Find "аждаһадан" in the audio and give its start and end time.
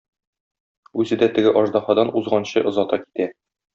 1.61-2.13